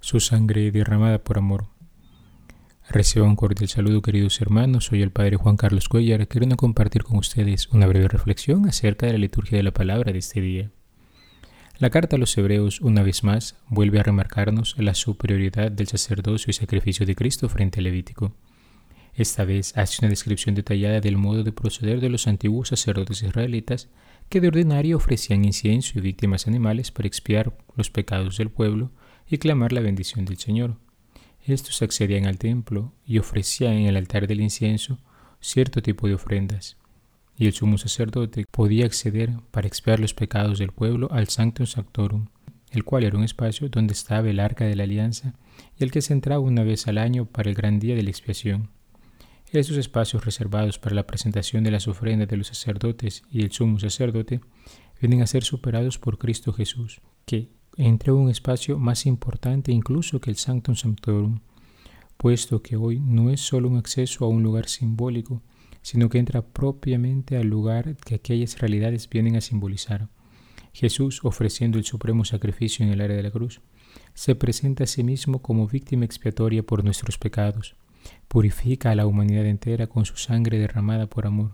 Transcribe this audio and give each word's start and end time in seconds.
Su 0.00 0.18
sangre 0.18 0.72
derramada 0.72 1.18
por 1.22 1.38
amor. 1.38 1.66
Reciba 2.88 3.24
un 3.24 3.36
cordial 3.36 3.68
saludo 3.68 4.02
queridos 4.02 4.40
hermanos, 4.40 4.86
soy 4.86 5.02
el 5.02 5.12
Padre 5.12 5.36
Juan 5.36 5.56
Carlos 5.56 5.88
Cuellar, 5.88 6.26
queriendo 6.26 6.56
compartir 6.56 7.04
con 7.04 7.18
ustedes 7.18 7.68
una 7.68 7.86
breve 7.86 8.08
reflexión 8.08 8.66
acerca 8.68 9.06
de 9.06 9.12
la 9.12 9.18
liturgia 9.18 9.58
de 9.58 9.62
la 9.62 9.72
palabra 9.72 10.12
de 10.12 10.18
este 10.18 10.40
día. 10.40 10.72
La 11.78 11.90
carta 11.90 12.16
a 12.16 12.18
los 12.18 12.36
hebreos, 12.38 12.80
una 12.80 13.02
vez 13.02 13.22
más, 13.22 13.54
vuelve 13.68 14.00
a 14.00 14.02
remarcarnos 14.02 14.76
la 14.78 14.94
superioridad 14.94 15.70
del 15.70 15.88
sacerdocio 15.88 16.50
y 16.50 16.54
sacrificio 16.54 17.04
de 17.04 17.14
Cristo 17.14 17.50
frente 17.50 17.80
al 17.80 17.84
Levítico. 17.84 18.32
Esta 19.14 19.44
vez 19.44 19.76
hace 19.76 19.98
una 20.00 20.08
descripción 20.08 20.54
detallada 20.54 21.00
del 21.00 21.18
modo 21.18 21.44
de 21.44 21.52
proceder 21.52 22.00
de 22.00 22.08
los 22.08 22.28
antiguos 22.28 22.68
sacerdotes 22.68 23.22
israelitas 23.22 23.90
que 24.30 24.40
de 24.40 24.48
ordinario 24.48 24.96
ofrecían 24.96 25.44
incienso 25.44 25.98
y 25.98 26.00
víctimas 26.00 26.46
animales 26.46 26.90
para 26.90 27.08
expiar 27.08 27.54
los 27.76 27.90
pecados 27.90 28.38
del 28.38 28.48
pueblo 28.48 28.90
y 29.28 29.36
clamar 29.36 29.74
la 29.74 29.82
bendición 29.82 30.24
del 30.24 30.38
Señor. 30.38 30.78
Estos 31.44 31.82
accedían 31.82 32.24
al 32.24 32.38
templo 32.38 32.94
y 33.04 33.18
ofrecían 33.18 33.74
en 33.74 33.86
el 33.86 33.96
altar 33.98 34.26
del 34.26 34.40
incienso 34.40 34.98
cierto 35.40 35.82
tipo 35.82 36.08
de 36.08 36.14
ofrendas 36.14 36.78
y 37.38 37.46
el 37.46 37.52
sumo 37.52 37.78
sacerdote 37.78 38.44
podía 38.50 38.86
acceder 38.86 39.34
para 39.50 39.66
expiar 39.66 40.00
los 40.00 40.14
pecados 40.14 40.58
del 40.58 40.72
pueblo 40.72 41.08
al 41.12 41.28
Sanctum 41.28 41.66
Sanctorum, 41.66 42.28
el 42.70 42.84
cual 42.84 43.04
era 43.04 43.16
un 43.16 43.24
espacio 43.24 43.68
donde 43.68 43.92
estaba 43.92 44.28
el 44.28 44.40
arca 44.40 44.64
de 44.64 44.76
la 44.76 44.84
alianza 44.84 45.34
y 45.78 45.84
el 45.84 45.90
que 45.90 46.02
se 46.02 46.12
entraba 46.12 46.40
una 46.40 46.62
vez 46.62 46.86
al 46.88 46.98
año 46.98 47.26
para 47.26 47.50
el 47.50 47.56
gran 47.56 47.78
día 47.78 47.94
de 47.94 48.02
la 48.02 48.10
expiación. 48.10 48.70
Estos 49.52 49.76
espacios 49.76 50.24
reservados 50.24 50.78
para 50.78 50.96
la 50.96 51.06
presentación 51.06 51.62
de 51.62 51.70
las 51.70 51.86
ofrendas 51.86 52.28
de 52.28 52.36
los 52.36 52.48
sacerdotes 52.48 53.22
y 53.30 53.42
el 53.42 53.52
sumo 53.52 53.78
sacerdote 53.78 54.40
vienen 55.00 55.22
a 55.22 55.26
ser 55.26 55.44
superados 55.44 55.98
por 55.98 56.18
Cristo 56.18 56.52
Jesús, 56.52 57.00
que 57.26 57.50
entró 57.76 58.16
en 58.16 58.24
un 58.24 58.30
espacio 58.30 58.78
más 58.78 59.06
importante 59.06 59.70
incluso 59.70 60.20
que 60.20 60.30
el 60.30 60.36
Sanctum 60.36 60.74
Sanctorum, 60.74 61.40
puesto 62.16 62.62
que 62.62 62.76
hoy 62.76 62.98
no 62.98 63.30
es 63.30 63.40
solo 63.40 63.68
un 63.68 63.76
acceso 63.76 64.24
a 64.24 64.28
un 64.28 64.42
lugar 64.42 64.68
simbólico, 64.68 65.42
sino 65.86 66.08
que 66.08 66.18
entra 66.18 66.42
propiamente 66.42 67.36
al 67.36 67.46
lugar 67.46 67.96
que 67.98 68.16
aquellas 68.16 68.58
realidades 68.58 69.08
vienen 69.08 69.36
a 69.36 69.40
simbolizar. 69.40 70.08
Jesús, 70.72 71.20
ofreciendo 71.22 71.78
el 71.78 71.84
supremo 71.84 72.24
sacrificio 72.24 72.84
en 72.84 72.90
el 72.90 73.00
área 73.00 73.16
de 73.16 73.22
la 73.22 73.30
cruz, 73.30 73.60
se 74.12 74.34
presenta 74.34 74.82
a 74.82 74.88
sí 74.88 75.04
mismo 75.04 75.42
como 75.42 75.68
víctima 75.68 76.04
expiatoria 76.04 76.64
por 76.64 76.82
nuestros 76.82 77.18
pecados, 77.18 77.76
purifica 78.26 78.90
a 78.90 78.96
la 78.96 79.06
humanidad 79.06 79.46
entera 79.46 79.86
con 79.86 80.04
su 80.04 80.16
sangre 80.16 80.58
derramada 80.58 81.06
por 81.06 81.24
amor, 81.24 81.52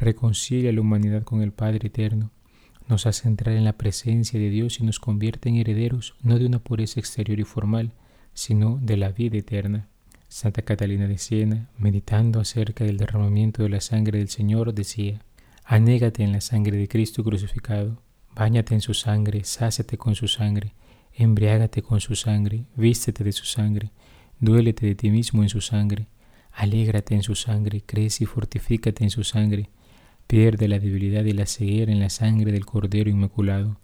reconcilia 0.00 0.70
a 0.70 0.72
la 0.72 0.80
humanidad 0.80 1.22
con 1.22 1.40
el 1.40 1.52
Padre 1.52 1.86
eterno, 1.86 2.32
nos 2.88 3.06
hace 3.06 3.28
entrar 3.28 3.54
en 3.54 3.62
la 3.62 3.78
presencia 3.78 4.40
de 4.40 4.50
Dios 4.50 4.80
y 4.80 4.82
nos 4.82 4.98
convierte 4.98 5.48
en 5.48 5.54
herederos 5.54 6.16
no 6.24 6.40
de 6.40 6.46
una 6.46 6.58
pureza 6.58 6.98
exterior 6.98 7.38
y 7.38 7.44
formal, 7.44 7.92
sino 8.34 8.80
de 8.82 8.96
la 8.96 9.12
vida 9.12 9.38
eterna. 9.38 9.86
Santa 10.30 10.62
Catalina 10.62 11.08
de 11.08 11.18
Siena, 11.18 11.68
meditando 11.76 12.38
acerca 12.38 12.84
del 12.84 12.98
derramamiento 12.98 13.64
de 13.64 13.68
la 13.68 13.80
sangre 13.80 14.18
del 14.18 14.28
Señor, 14.28 14.72
decía, 14.72 15.22
Anégate 15.64 16.22
en 16.22 16.30
la 16.30 16.40
sangre 16.40 16.76
de 16.76 16.86
Cristo 16.86 17.24
crucificado, 17.24 18.00
báñate 18.36 18.74
en 18.74 18.80
su 18.80 18.94
sangre, 18.94 19.42
sáciate 19.42 19.98
con 19.98 20.14
su 20.14 20.28
sangre, 20.28 20.72
embriágate 21.12 21.82
con 21.82 22.00
su 22.00 22.14
sangre, 22.14 22.64
vístete 22.76 23.24
de 23.24 23.32
su 23.32 23.44
sangre, 23.44 23.90
duélete 24.38 24.86
de 24.86 24.94
ti 24.94 25.10
mismo 25.10 25.42
en 25.42 25.48
su 25.48 25.60
sangre, 25.60 26.06
alégrate 26.52 27.16
en 27.16 27.24
su 27.24 27.34
sangre, 27.34 27.82
crece 27.84 28.22
y 28.22 28.26
fortifícate 28.28 29.02
en 29.02 29.10
su 29.10 29.24
sangre, 29.24 29.68
pierde 30.28 30.68
la 30.68 30.78
debilidad 30.78 31.24
y 31.24 31.32
la 31.32 31.46
ceguera 31.46 31.90
en 31.90 31.98
la 31.98 32.08
sangre 32.08 32.52
del 32.52 32.66
Cordero 32.66 33.10
Inmaculado, 33.10 33.80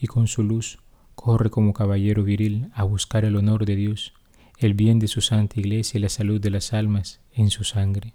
y 0.00 0.06
con 0.06 0.28
su 0.28 0.44
luz 0.44 0.78
corre 1.16 1.50
como 1.50 1.72
caballero 1.72 2.22
viril 2.22 2.70
a 2.72 2.84
buscar 2.84 3.24
el 3.24 3.34
honor 3.34 3.66
de 3.66 3.74
Dios, 3.74 4.14
el 4.58 4.74
bien 4.74 4.98
de 4.98 5.06
su 5.06 5.20
santa 5.20 5.60
iglesia 5.60 5.98
y 5.98 6.02
la 6.02 6.08
salud 6.08 6.40
de 6.40 6.50
las 6.50 6.72
almas 6.72 7.20
en 7.32 7.50
su 7.50 7.62
sangre. 7.62 8.14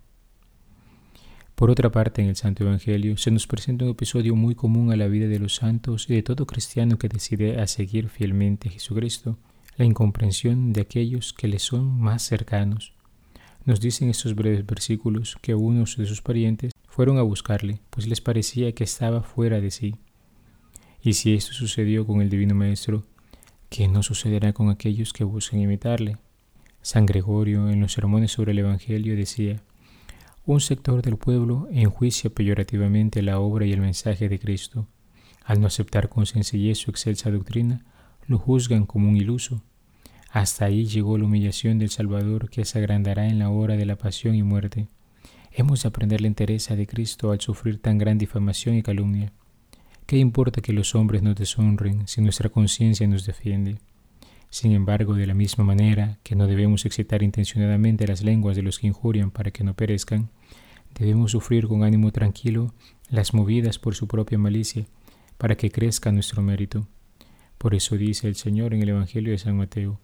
Por 1.55 1.71
otra 1.71 1.91
parte, 1.91 2.21
en 2.21 2.27
el 2.27 2.35
Santo 2.35 2.63
Evangelio 2.63 3.15
se 3.15 3.31
nos 3.31 3.47
presenta 3.47 3.85
un 3.85 3.91
episodio 3.91 4.35
muy 4.35 4.53
común 4.53 4.91
a 4.91 4.97
la 4.97 5.07
vida 5.07 5.27
de 5.27 5.39
los 5.39 5.55
santos 5.55 6.09
y 6.09 6.15
de 6.15 6.23
todo 6.23 6.45
cristiano 6.45 6.97
que 6.97 7.07
decide 7.07 7.61
a 7.61 7.67
seguir 7.67 8.09
fielmente 8.09 8.67
a 8.67 8.71
Jesucristo, 8.71 9.37
la 9.77 9.85
incomprensión 9.85 10.73
de 10.73 10.81
aquellos 10.81 11.31
que 11.31 11.47
le 11.47 11.59
son 11.59 11.99
más 12.01 12.23
cercanos. 12.23 12.93
Nos 13.65 13.79
dicen 13.79 14.09
estos 14.09 14.35
breves 14.35 14.65
versículos 14.65 15.37
que 15.41 15.55
unos 15.55 15.95
de 15.95 16.05
sus 16.05 16.21
parientes 16.21 16.73
fueron 16.87 17.17
a 17.17 17.21
buscarle, 17.21 17.79
pues 17.89 18.07
les 18.07 18.19
parecía 18.19 18.73
que 18.73 18.83
estaba 18.83 19.23
fuera 19.23 19.61
de 19.61 19.71
sí. 19.71 19.95
Y 21.01 21.13
si 21.13 21.33
esto 21.33 21.53
sucedió 21.53 22.05
con 22.05 22.21
el 22.21 22.29
Divino 22.29 22.55
Maestro, 22.55 23.05
¿qué 23.69 23.87
no 23.87 24.03
sucederá 24.03 24.51
con 24.51 24.69
aquellos 24.69 25.13
que 25.13 25.23
buscan 25.23 25.61
imitarle? 25.61 26.17
San 26.83 27.05
Gregorio 27.05 27.69
en 27.69 27.79
los 27.79 27.93
sermones 27.93 28.33
sobre 28.33 28.51
el 28.51 28.59
Evangelio 28.59 29.15
decía, 29.15 29.63
un 30.45 30.59
sector 30.59 31.01
del 31.01 31.15
pueblo 31.15 31.69
enjuicia 31.71 32.29
peyorativamente 32.29 33.21
la 33.21 33.39
obra 33.39 33.65
y 33.65 33.71
el 33.71 33.79
mensaje 33.79 34.27
de 34.27 34.37
Cristo. 34.37 34.89
Al 35.45 35.61
no 35.61 35.67
aceptar 35.67 36.09
con 36.09 36.25
sencillez 36.25 36.79
su 36.79 36.91
excelsa 36.91 37.31
doctrina, 37.31 37.85
lo 38.27 38.37
juzgan 38.37 38.85
como 38.85 39.07
un 39.07 39.15
iluso. 39.15 39.63
Hasta 40.29 40.65
ahí 40.65 40.85
llegó 40.85 41.17
la 41.17 41.23
humillación 41.23 41.79
del 41.79 41.89
Salvador 41.89 42.49
que 42.49 42.65
se 42.65 42.79
agrandará 42.79 43.27
en 43.27 43.39
la 43.39 43.49
hora 43.49 43.77
de 43.77 43.85
la 43.85 43.95
pasión 43.95 44.35
y 44.35 44.43
muerte. 44.43 44.89
Hemos 45.53 45.83
de 45.83 45.87
aprender 45.87 46.19
la 46.19 46.27
entereza 46.27 46.75
de 46.75 46.85
Cristo 46.85 47.31
al 47.31 47.39
sufrir 47.39 47.81
tan 47.81 47.97
gran 47.97 48.17
difamación 48.17 48.75
y 48.75 48.83
calumnia. 48.83 49.31
¿Qué 50.05 50.17
importa 50.17 50.59
que 50.59 50.73
los 50.73 50.95
hombres 50.95 51.23
nos 51.23 51.35
deshonren 51.35 52.09
si 52.09 52.19
nuestra 52.19 52.49
conciencia 52.49 53.07
nos 53.07 53.25
defiende? 53.25 53.77
Sin 54.53 54.71
embargo, 54.73 55.15
de 55.15 55.25
la 55.25 55.33
misma 55.33 55.63
manera 55.63 56.19
que 56.21 56.35
no 56.35 56.45
debemos 56.45 56.85
excitar 56.85 57.23
intencionadamente 57.23 58.05
las 58.05 58.21
lenguas 58.21 58.55
de 58.55 58.61
los 58.61 58.77
que 58.77 58.85
injurian 58.85 59.31
para 59.31 59.49
que 59.49 59.63
no 59.63 59.73
perezcan, 59.73 60.29
debemos 60.93 61.31
sufrir 61.31 61.67
con 61.67 61.83
ánimo 61.83 62.11
tranquilo 62.11 62.71
las 63.09 63.33
movidas 63.33 63.79
por 63.79 63.95
su 63.95 64.07
propia 64.07 64.37
malicia, 64.37 64.85
para 65.39 65.57
que 65.57 65.71
crezca 65.71 66.11
nuestro 66.11 66.43
mérito. 66.43 66.87
Por 67.57 67.73
eso 67.73 67.97
dice 67.97 68.27
el 68.27 68.35
Señor 68.35 68.75
en 68.75 68.83
el 68.83 68.89
Evangelio 68.89 69.31
de 69.31 69.39
San 69.39 69.57
Mateo, 69.57 69.99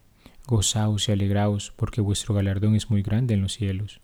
Gozaos 0.47 1.07
y 1.09 1.11
alegraos, 1.11 1.71
porque 1.75 2.01
vuestro 2.01 2.33
galardón 2.33 2.73
es 2.73 2.89
muy 2.89 3.03
grande 3.03 3.35
en 3.35 3.43
los 3.43 3.53
cielos. 3.53 4.01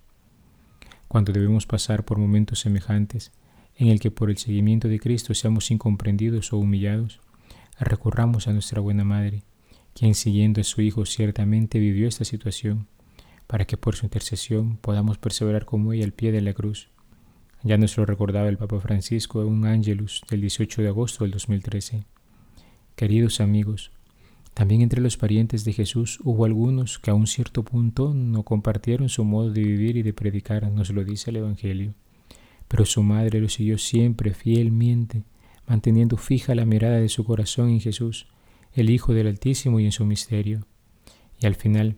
Cuando 1.08 1.34
debemos 1.34 1.66
pasar 1.66 2.06
por 2.06 2.20
momentos 2.20 2.60
semejantes, 2.60 3.32
en 3.78 3.88
el 3.88 4.00
que 4.00 4.12
por 4.12 4.30
el 4.30 4.38
seguimiento 4.38 4.90
de 4.90 5.00
Cristo 5.00 5.34
seamos 5.34 5.72
incomprendidos 5.72 6.54
o 6.54 6.60
humillados, 6.60 7.20
recurramos 7.80 8.48
a 8.48 8.54
nuestra 8.54 8.80
buena 8.80 9.04
Madre, 9.04 9.42
quien 9.96 10.14
siguiendo 10.14 10.60
a 10.60 10.66
su 10.66 10.82
Hijo 10.82 11.06
ciertamente 11.06 11.80
vivió 11.80 12.10
esta 12.10 12.26
situación, 12.26 12.88
para 13.48 13.66
que 13.66 13.78
por 13.78 13.96
su 13.96 14.06
intercesión 14.06 14.76
podamos 14.76 15.18
perseverar 15.18 15.66
como 15.66 15.94
ella 15.94 16.04
al 16.04 16.12
pie 16.12 16.34
de 16.34 16.42
la 16.42 16.54
cruz. 16.54 16.90
Ya 17.64 17.78
nos 17.78 17.98
lo 17.98 18.06
recordaba 18.06 18.50
el 18.50 18.58
Papa 18.58 18.80
Francisco 18.82 19.42
en 19.42 19.48
un 19.48 19.66
Ángelus 19.66 20.22
del 20.30 20.42
18 20.42 20.82
de 20.82 20.90
agosto 20.90 21.24
del 21.24 21.32
2013. 21.32 22.04
Queridos 22.98 23.40
amigos, 23.40 23.92
también 24.54 24.82
entre 24.82 25.02
los 25.02 25.16
parientes 25.16 25.64
de 25.64 25.72
Jesús 25.72 26.20
hubo 26.24 26.44
algunos 26.44 27.00
que 27.00 27.12
a 27.12 27.14
un 27.14 27.26
cierto 27.26 27.64
punto 27.64 28.14
no 28.14 28.44
compartieron 28.44 29.08
su 29.08 29.24
modo 29.24 29.50
de 29.50 29.62
vivir 29.62 29.96
y 29.96 30.04
de 30.04 30.14
predicar, 30.14 30.70
nos 30.70 30.90
lo 30.90 31.06
dice 31.06 31.30
el 31.30 31.38
Evangelio. 31.38 31.94
Pero 32.68 32.86
su 32.86 33.02
madre 33.02 33.40
lo 33.40 33.48
siguió 33.48 33.78
siempre 33.78 34.34
fielmente, 34.34 35.24
manteniendo 35.68 36.18
fija 36.18 36.54
la 36.54 36.66
mirada 36.66 36.98
de 36.98 37.10
su 37.10 37.24
corazón 37.24 37.70
en 37.70 37.80
Jesús, 37.80 38.28
el 38.76 38.90
Hijo 38.90 39.14
del 39.14 39.28
Altísimo 39.28 39.80
y 39.80 39.86
en 39.86 39.94
su 39.94 40.06
misterio. 40.06 40.68
Y 41.40 41.46
al 41.46 41.56
final, 41.56 41.96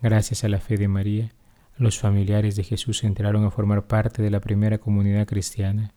gracias 0.00 0.44
a 0.44 0.48
la 0.48 0.60
fe 0.60 0.76
de 0.76 0.86
María, 0.86 1.32
los 1.76 1.98
familiares 1.98 2.54
de 2.54 2.62
Jesús 2.62 3.02
entraron 3.02 3.44
a 3.44 3.50
formar 3.50 3.88
parte 3.88 4.22
de 4.22 4.30
la 4.30 4.40
primera 4.40 4.78
comunidad 4.78 5.26
cristiana. 5.26 5.92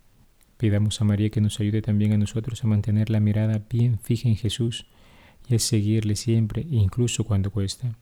Pidamos 0.57 0.99
a 0.99 1.03
María 1.03 1.29
que 1.29 1.41
nos 1.41 1.59
ayude 1.59 1.83
también 1.83 2.13
a 2.13 2.17
nosotros 2.17 2.63
a 2.63 2.67
mantener 2.67 3.11
la 3.11 3.19
mirada 3.19 3.63
bien 3.69 3.99
fija 3.99 4.27
en 4.27 4.35
Jesús 4.35 4.87
y 5.47 5.55
a 5.55 5.59
seguirle 5.59 6.15
siempre, 6.15 6.65
incluso 6.67 7.25
cuando 7.25 7.51
cuesta. 7.51 7.95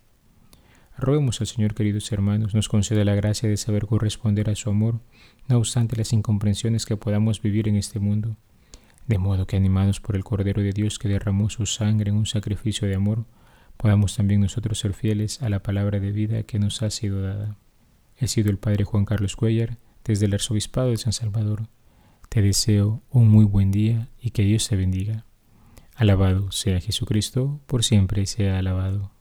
Roguemos 0.97 1.41
al 1.41 1.47
Señor, 1.47 1.73
queridos 1.73 2.11
hermanos, 2.13 2.53
nos 2.53 2.69
conceda 2.69 3.03
la 3.03 3.15
gracia 3.15 3.49
de 3.49 3.57
saber 3.57 3.87
corresponder 3.87 4.49
a 4.49 4.55
su 4.55 4.69
amor, 4.69 5.01
no 5.49 5.57
obstante 5.57 5.97
las 5.97 6.13
incomprensiones 6.13 6.85
que 6.85 6.95
podamos 6.95 7.41
vivir 7.41 7.67
en 7.67 7.75
este 7.75 7.99
mundo 7.99 8.37
de 9.11 9.17
modo 9.17 9.45
que 9.45 9.57
animados 9.57 9.99
por 9.99 10.15
el 10.15 10.23
Cordero 10.23 10.61
de 10.61 10.71
Dios 10.71 10.97
que 10.97 11.09
derramó 11.09 11.49
su 11.49 11.65
sangre 11.65 12.11
en 12.11 12.15
un 12.15 12.25
sacrificio 12.25 12.87
de 12.87 12.95
amor, 12.95 13.25
podamos 13.75 14.15
también 14.15 14.39
nosotros 14.39 14.79
ser 14.79 14.93
fieles 14.93 15.41
a 15.41 15.49
la 15.49 15.61
palabra 15.61 15.99
de 15.99 16.13
vida 16.13 16.43
que 16.43 16.59
nos 16.59 16.81
ha 16.81 16.89
sido 16.89 17.21
dada. 17.21 17.57
He 18.17 18.29
sido 18.29 18.49
el 18.49 18.57
Padre 18.57 18.85
Juan 18.85 19.03
Carlos 19.03 19.35
Cuellar, 19.35 19.77
desde 20.05 20.27
el 20.27 20.33
Arzobispado 20.33 20.91
de 20.91 20.97
San 20.97 21.11
Salvador. 21.11 21.67
Te 22.29 22.41
deseo 22.41 23.03
un 23.11 23.27
muy 23.27 23.43
buen 23.43 23.69
día 23.69 24.07
y 24.21 24.31
que 24.31 24.43
Dios 24.43 24.69
te 24.69 24.77
bendiga. 24.77 25.25
Alabado 25.93 26.53
sea 26.53 26.79
Jesucristo, 26.79 27.59
por 27.67 27.83
siempre 27.83 28.25
sea 28.27 28.59
alabado. 28.59 29.11